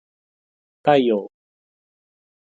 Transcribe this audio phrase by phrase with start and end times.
[0.81, 1.29] 太陽